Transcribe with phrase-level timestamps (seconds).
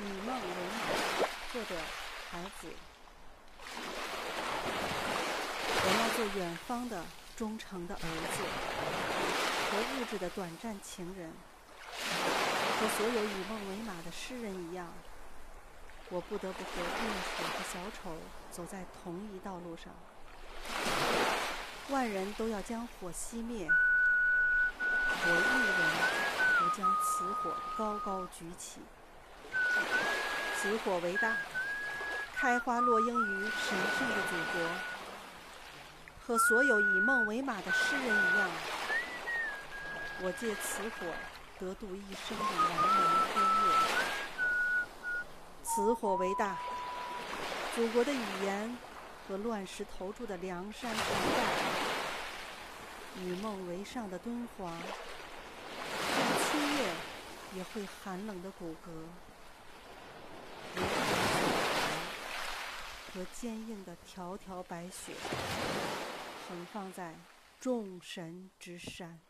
[0.00, 1.74] 以梦为马，作者
[2.30, 2.68] 孩子。
[5.82, 7.04] 我要做远方的
[7.36, 8.42] 忠诚的儿子，
[9.70, 11.30] 和物质的短暂情人，
[11.92, 14.90] 和所有以梦为马的诗人一样，
[16.08, 16.86] 我不得不和烈
[17.36, 18.16] 水和小丑
[18.50, 19.92] 走在同一道路上。
[21.90, 23.68] 万人都要将火熄灭，
[24.78, 25.32] 我一
[25.66, 25.78] 人
[26.62, 28.80] 我将此火高高举起。
[30.62, 31.34] 此火为大，
[32.36, 34.60] 开花落英于神圣的祖国。
[36.22, 38.50] 和所有以梦为马的诗人一样，
[40.20, 41.06] 我借此火
[41.58, 42.98] 得度一生的茫茫
[43.32, 43.72] 黑夜。
[45.64, 46.58] 此火为大，
[47.74, 48.76] 祖国的语言
[49.26, 51.04] 和乱石投注的梁山城
[51.36, 51.42] 寨，
[53.16, 54.70] 以梦为上的敦煌，
[56.44, 56.84] 七月
[57.54, 58.90] 也会寒冷的骨骼。
[63.20, 65.12] 和坚硬的条条白雪，
[66.48, 67.14] 横放在
[67.60, 69.20] 众神之山。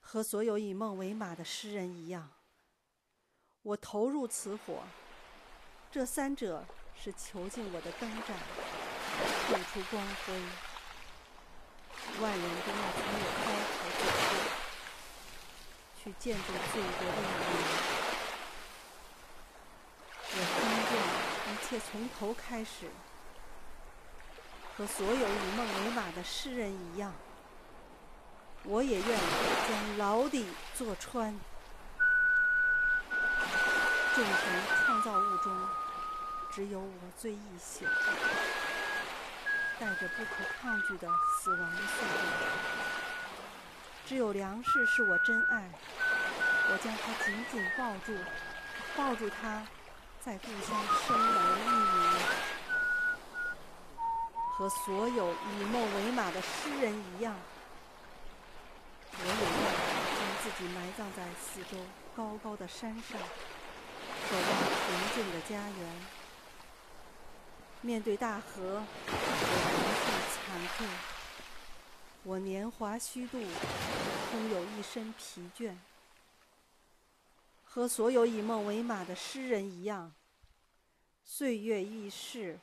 [0.00, 2.30] 和所有以梦为马的诗人一样，
[3.62, 4.84] 我投入此火。
[5.90, 6.64] 这三者
[6.96, 8.38] 是囚禁我的灯盏，
[9.48, 10.34] 透出光辉。
[12.20, 14.38] 万人都要从我高台走过，
[16.00, 17.99] 去见证祖国的伟业。
[21.70, 22.90] 却从头开始，
[24.76, 27.14] 和所有以梦为马的诗人一样，
[28.64, 29.06] 我也愿
[29.68, 31.32] 将牢底坐穿。
[34.16, 34.34] 众神
[34.84, 35.68] 创造物中，
[36.50, 37.84] 只有我最易朽，
[39.78, 42.18] 带着不可抗拒的死亡的速度。
[44.08, 45.70] 只有粮食是我真爱，
[46.68, 48.16] 我将它紧紧抱住，
[48.96, 49.64] 抱住它。
[50.22, 50.76] 在故乡
[51.06, 51.98] 生儿育女，
[54.52, 57.34] 和所有以梦为马的诗人一样，
[59.12, 59.32] 我也愿
[60.14, 61.78] 将自己埋葬在四周
[62.14, 63.18] 高高的山上，
[64.28, 66.06] 渴望平静的家园。
[67.80, 69.12] 面对大河，我
[69.72, 70.36] 人性惭
[70.76, 70.86] 愧，
[72.24, 73.38] 我年华虚度，
[74.30, 75.74] 空有一身疲倦。
[77.72, 80.12] 和所有以梦为马的诗人一样，
[81.22, 82.58] 岁月易逝，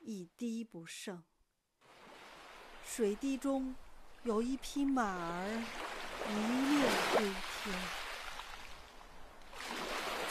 [0.00, 1.22] 一滴不剩。
[2.84, 3.74] 水滴中
[4.24, 5.64] 有一匹马儿，
[6.28, 6.82] 一命
[7.14, 7.74] 归天。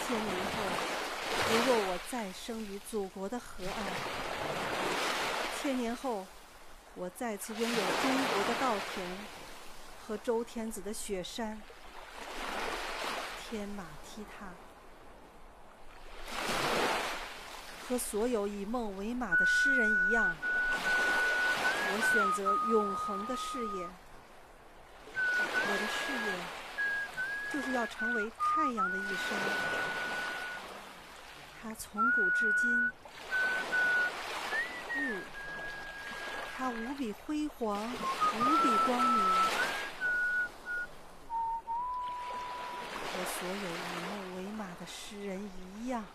[0.05, 0.53] 千年后，
[1.49, 3.85] 如若我再生于祖国的河岸，
[5.59, 6.27] 千年后，
[6.93, 9.17] 我再次拥有中国的稻田
[10.05, 11.59] 和周天子的雪山。
[13.51, 14.47] 天马踢踏，
[17.85, 20.33] 和所有以梦为马的诗人一样，
[21.91, 23.89] 我选择永恒的事业。
[25.17, 26.33] 我的事业
[27.51, 29.37] 就是要成为太阳的一生。
[31.61, 32.91] 它从古至今，
[34.95, 35.19] 日，
[36.57, 39.25] 它无比辉煌，无比光明。
[43.41, 43.57] 所有以
[44.07, 46.05] 梦为马的诗人一样，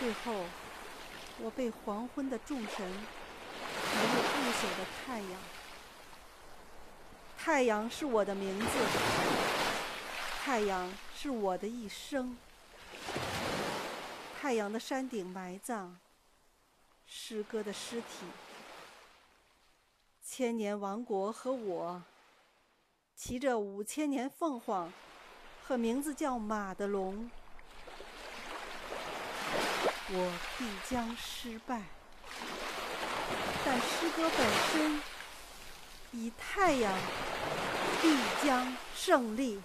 [0.00, 0.44] 最后
[1.38, 5.40] 我被黄昏的众神埋入不朽的太阳。
[7.38, 8.66] 太阳是我的名字，
[10.42, 12.36] 太阳是我的一生。
[14.40, 15.96] 太阳的山顶埋葬
[17.06, 18.26] 诗歌的尸体，
[20.24, 22.02] 千年王国和我
[23.14, 24.92] 骑着五千年凤凰。
[25.66, 27.30] 和名字叫马的龙，
[30.10, 31.82] 我必将失败，
[33.64, 35.00] 但诗歌本身
[36.10, 36.92] 以太阳
[38.02, 39.62] 必将胜利。